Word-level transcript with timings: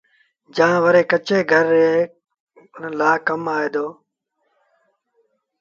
جآݩ 0.55 0.77
وري 0.83 1.03
ڪچي 1.11 1.37
گھر 1.51 1.65
ري 1.73 1.87
رآڳي 2.81 2.89
لآ 2.99 3.11
ڪم 3.25 3.43
آئي 3.55 3.67
ديٚ 3.73 3.93